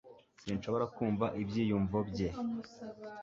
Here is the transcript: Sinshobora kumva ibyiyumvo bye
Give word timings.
Sinshobora 0.43 0.85
kumva 0.95 1.25
ibyiyumvo 1.41 1.97
bye 2.09 2.27